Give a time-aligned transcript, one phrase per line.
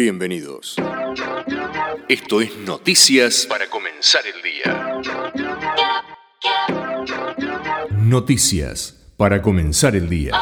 [0.00, 0.76] Bienvenidos.
[2.08, 5.02] Esto es Noticias para comenzar el día.
[7.96, 10.34] Noticias para comenzar el día.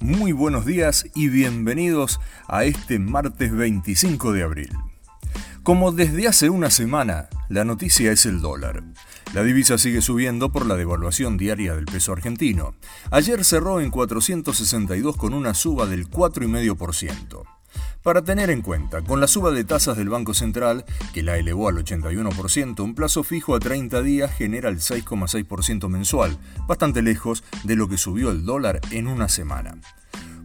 [0.00, 4.70] Muy buenos días y bienvenidos a este martes 25 de abril.
[5.62, 8.82] Como desde hace una semana, la noticia es el dólar.
[9.32, 12.74] La divisa sigue subiendo por la devaluación diaria del peso argentino.
[13.10, 17.42] Ayer cerró en 462 con una suba del 4,5%.
[18.02, 21.68] Para tener en cuenta, con la suba de tasas del Banco Central, que la elevó
[21.68, 27.76] al 81%, un plazo fijo a 30 días genera el 6,6% mensual, bastante lejos de
[27.76, 29.78] lo que subió el dólar en una semana.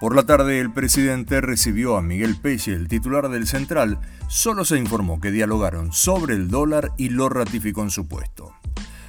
[0.00, 4.00] Por la tarde el presidente recibió a Miguel Pelle, el titular del Central.
[4.26, 8.52] Solo se informó que dialogaron sobre el dólar y lo ratificó en su puesto.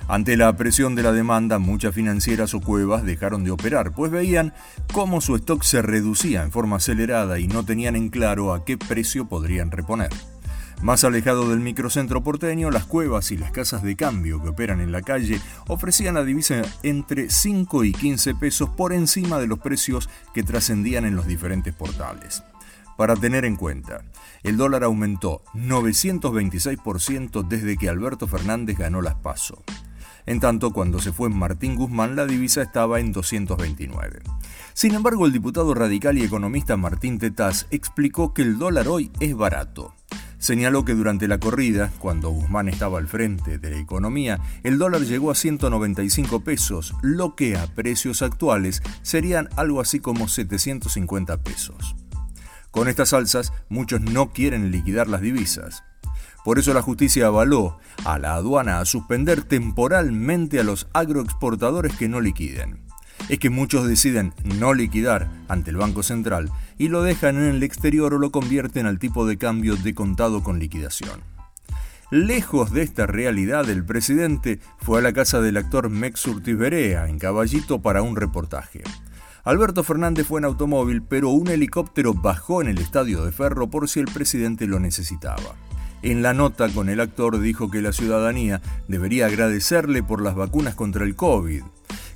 [0.08, 4.54] Ante la presión de la demanda, muchas financieras o cuevas dejaron de operar, pues veían
[4.92, 8.78] cómo su stock se reducía en forma acelerada y no tenían en claro a qué
[8.78, 10.10] precio podrían reponer.
[10.82, 14.92] Más alejado del microcentro porteño, las cuevas y las casas de cambio que operan en
[14.92, 20.10] la calle ofrecían la divisa entre 5 y 15 pesos por encima de los precios
[20.34, 22.44] que trascendían en los diferentes portales.
[22.98, 24.04] Para tener en cuenta,
[24.44, 29.64] el dólar aumentó 926% desde que Alberto Fernández ganó las PASO.
[30.26, 34.22] En tanto, cuando se fue Martín Guzmán, la divisa estaba en 229.
[34.74, 39.36] Sin embargo, el diputado radical y economista Martín Tetaz explicó que el dólar hoy es
[39.36, 39.94] barato
[40.44, 45.04] Señaló que durante la corrida, cuando Guzmán estaba al frente de la economía, el dólar
[45.04, 51.96] llegó a 195 pesos, lo que a precios actuales serían algo así como 750 pesos.
[52.72, 55.86] Con estas alzas, muchos no quieren liquidar las divisas.
[56.44, 62.10] Por eso la justicia avaló a la aduana a suspender temporalmente a los agroexportadores que
[62.10, 62.84] no liquiden
[63.30, 67.64] es que muchos deciden no liquidar ante el Banco Central y lo dejan en el
[67.64, 71.22] exterior o lo convierten al tipo de cambio de contado con liquidación.
[72.12, 77.18] Lejos de esta realidad, el presidente fue a la casa del actor Mex Urtiberea en
[77.18, 78.84] Caballito para un reportaje.
[79.44, 83.90] Alberto Fernández fue en automóvil, pero un helicóptero bajó en el estadio de Ferro por
[83.90, 85.56] si el presidente lo necesitaba.
[86.04, 90.76] En la nota con el actor dijo que la ciudadanía debería agradecerle por las vacunas
[90.76, 91.64] contra el COVID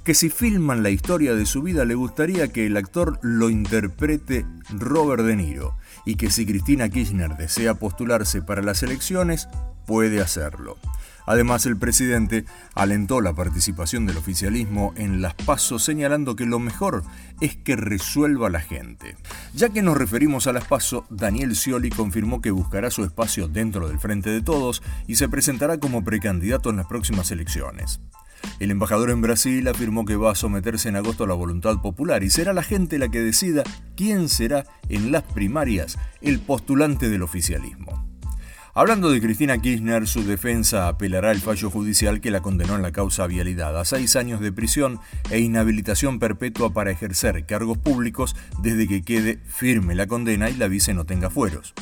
[0.08, 4.46] que si filman la historia de su vida le gustaría que el actor lo interprete
[4.70, 5.76] Robert De Niro
[6.06, 9.50] y que si Cristina Kirchner desea postularse para las elecciones,
[9.86, 10.78] puede hacerlo.
[11.28, 17.04] Además, el presidente alentó la participación del oficialismo en las pasos señalando que lo mejor
[17.42, 19.18] es que resuelva la gente.
[19.54, 23.90] Ya que nos referimos a las pasos, Daniel Scioli confirmó que buscará su espacio dentro
[23.90, 28.00] del Frente de Todos y se presentará como precandidato en las próximas elecciones.
[28.60, 32.24] El embajador en Brasil afirmó que va a someterse en agosto a la voluntad popular
[32.24, 33.64] y será la gente la que decida
[33.98, 38.07] quién será en las primarias el postulante del oficialismo.
[38.78, 42.92] Hablando de Cristina Kirchner, su defensa apelará al fallo judicial que la condenó en la
[42.92, 45.00] causa vialidad a seis años de prisión
[45.32, 50.68] e inhabilitación perpetua para ejercer cargos públicos desde que quede firme la condena y la
[50.68, 51.74] vice no tenga fueros.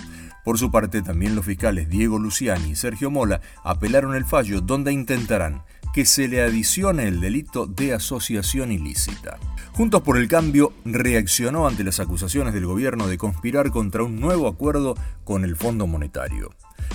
[0.45, 4.93] Por su parte, también los fiscales Diego Luciani y Sergio Mola apelaron el fallo donde
[4.93, 5.63] intentarán
[5.93, 9.37] que se le adicione el delito de asociación ilícita.
[9.73, 14.47] Juntos por el Cambio reaccionó ante las acusaciones del gobierno de conspirar contra un nuevo
[14.47, 14.95] acuerdo
[15.25, 16.51] con el Fondo Monetario.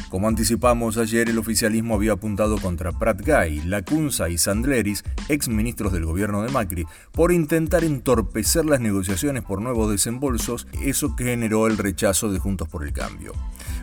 [0.08, 5.92] Como anticipamos ayer, el oficialismo había apuntado contra Prat Gay, Lacunza y Sandleris, ex ministros
[5.92, 11.66] del gobierno de Macri, por intentar entorpecer las negociaciones por nuevos desembolsos, eso que generó
[11.66, 13.32] el rechazo de Juntos por el Cambio.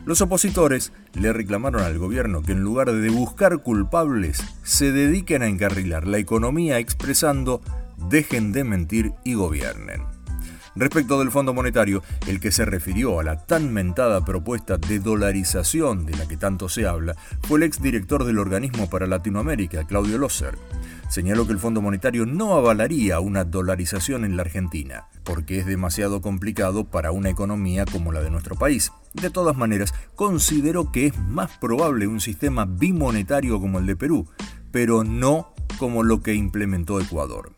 [0.05, 5.47] Los opositores le reclamaron al gobierno que en lugar de buscar culpables, se dediquen a
[5.47, 7.61] encarrilar la economía expresando
[8.09, 10.16] dejen de mentir y gobiernen.
[10.77, 16.05] Respecto del Fondo Monetario, el que se refirió a la tan mentada propuesta de dolarización
[16.05, 20.55] de la que tanto se habla, fue el exdirector del organismo para Latinoamérica, Claudio Losser.
[21.09, 26.21] Señaló que el Fondo Monetario no avalaría una dolarización en la Argentina, porque es demasiado
[26.21, 28.91] complicado para una economía como la de nuestro país.
[29.13, 34.27] De todas maneras, consideró que es más probable un sistema bimonetario como el de Perú,
[34.71, 37.56] pero no como lo que implementó Ecuador.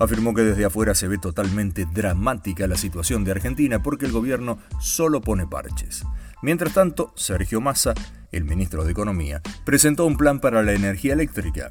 [0.00, 4.58] Afirmó que desde afuera se ve totalmente dramática la situación de Argentina porque el gobierno
[4.80, 6.04] solo pone parches.
[6.42, 7.94] Mientras tanto, Sergio Massa,
[8.32, 11.70] el ministro de Economía, presentó un plan para la energía eléctrica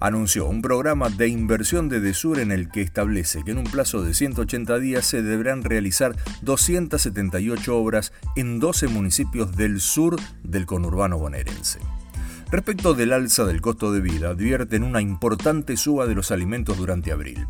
[0.00, 4.02] anunció un programa de inversión de Desur en el que establece que en un plazo
[4.02, 11.18] de 180 días se deberán realizar 278 obras en 12 municipios del sur del conurbano
[11.18, 11.80] bonaerense.
[12.50, 17.12] Respecto del alza del costo de vida, advierten una importante suba de los alimentos durante
[17.12, 17.46] abril.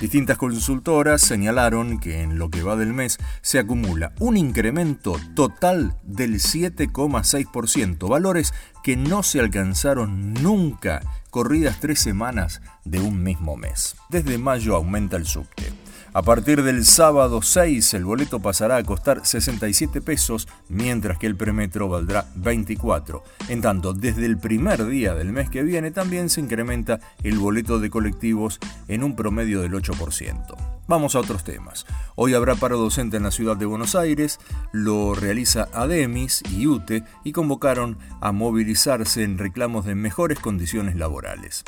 [0.00, 5.94] Distintas consultoras señalaron que en lo que va del mes se acumula un incremento total
[6.02, 13.94] del 7,6%, valores que no se alcanzaron nunca corridas tres semanas de un mismo mes.
[14.08, 15.69] Desde mayo aumenta el subte.
[16.12, 21.36] A partir del sábado 6 el boleto pasará a costar 67 pesos, mientras que el
[21.36, 23.22] premetro valdrá 24.
[23.48, 27.78] En tanto, desde el primer día del mes que viene también se incrementa el boleto
[27.78, 28.58] de colectivos
[28.88, 30.56] en un promedio del 8%.
[30.88, 31.86] Vamos a otros temas.
[32.16, 34.40] Hoy habrá paro docente en la ciudad de Buenos Aires,
[34.72, 41.64] lo realiza ADEMIS y UTE y convocaron a movilizarse en reclamos de mejores condiciones laborales.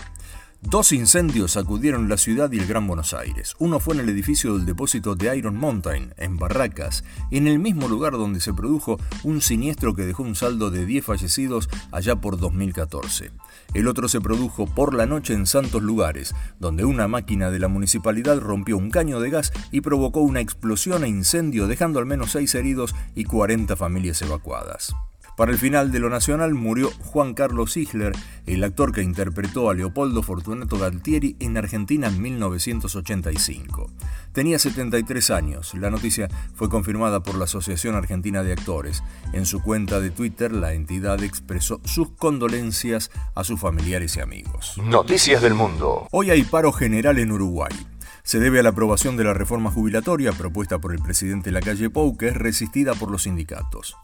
[0.63, 3.57] Dos incendios sacudieron la ciudad y el Gran Buenos Aires.
[3.59, 7.89] Uno fue en el edificio del depósito de Iron Mountain, en Barracas, en el mismo
[7.89, 12.39] lugar donde se produjo un siniestro que dejó un saldo de 10 fallecidos allá por
[12.39, 13.33] 2014.
[13.75, 17.69] El otro se produjo por la noche en Santos Lugares, donde una máquina de la
[17.69, 22.31] municipalidad rompió un caño de gas y provocó una explosión e incendio dejando al menos
[22.31, 24.95] 6 heridos y 40 familias evacuadas.
[25.37, 28.13] Para el final de lo nacional murió Juan Carlos Isler,
[28.47, 33.91] el actor que interpretó a Leopoldo Fortunato Galtieri en Argentina en 1985.
[34.33, 35.75] Tenía 73 años.
[35.75, 39.03] La noticia fue confirmada por la Asociación Argentina de Actores.
[39.33, 44.79] En su cuenta de Twitter, la entidad expresó sus condolencias a sus familiares y amigos.
[44.85, 46.09] Noticias del mundo.
[46.11, 47.73] Hoy hay paro general en Uruguay
[48.23, 52.17] se debe a la aprobación de la reforma jubilatoria propuesta por el presidente Lacalle Pou,
[52.17, 53.97] que es resistida por los sindicatos.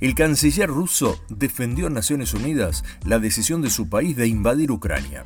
[0.00, 5.24] El canciller ruso defendió en Naciones Unidas la decisión de su país de invadir Ucrania.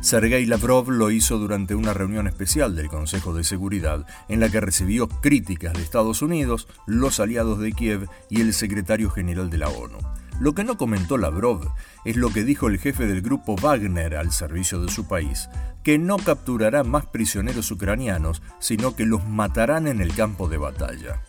[0.00, 4.60] Sergei Lavrov lo hizo durante una reunión especial del Consejo de Seguridad en la que
[4.60, 9.68] recibió críticas de Estados Unidos, los aliados de Kiev y el secretario general de la
[9.68, 9.98] ONU.
[10.40, 11.70] Lo que no comentó Lavrov
[12.06, 15.50] es lo que dijo el jefe del grupo Wagner al servicio de su país,
[15.82, 21.20] que no capturará más prisioneros ucranianos, sino que los matarán en el campo de batalla.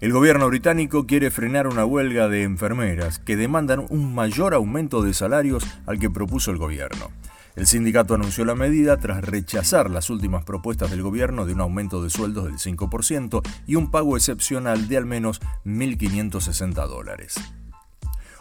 [0.00, 5.14] El gobierno británico quiere frenar una huelga de enfermeras que demandan un mayor aumento de
[5.14, 7.12] salarios al que propuso el gobierno.
[7.54, 12.02] El sindicato anunció la medida tras rechazar las últimas propuestas del gobierno de un aumento
[12.02, 17.36] de sueldos del 5% y un pago excepcional de al menos 1.560 dólares.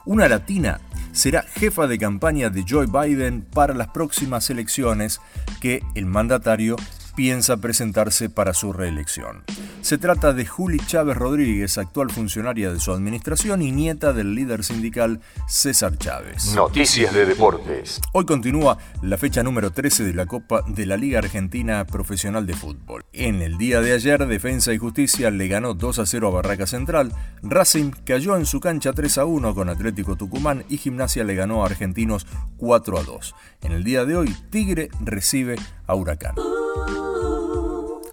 [0.06, 0.80] Una latina
[1.12, 5.19] será jefa de campaña de Joe Biden para las próximas elecciones
[5.60, 6.75] que el mandatario
[7.16, 9.44] piensa presentarse para su reelección.
[9.81, 14.63] Se trata de Juli Chávez Rodríguez, actual funcionaria de su administración y nieta del líder
[14.63, 16.54] sindical César Chávez.
[16.56, 18.00] Noticias de deportes.
[18.13, 22.54] Hoy continúa la fecha número 13 de la Copa de la Liga Argentina Profesional de
[22.54, 22.99] Fútbol.
[23.11, 26.67] En el día de ayer, Defensa y Justicia le ganó 2 a 0 a Barraca
[26.67, 27.11] Central,
[27.41, 31.63] Racing cayó en su cancha 3 a 1 con Atlético Tucumán y Gimnasia le ganó
[31.63, 32.27] a Argentinos
[32.57, 33.35] 4 a 2.
[33.63, 35.56] En el día de hoy, Tigre recibe
[35.88, 36.35] a Huracán.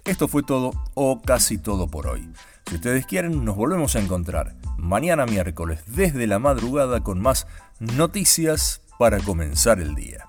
[0.03, 2.29] Esto fue todo o casi todo por hoy.
[2.65, 7.45] Si ustedes quieren, nos volvemos a encontrar mañana miércoles desde la madrugada con más
[7.79, 10.27] noticias para comenzar el día.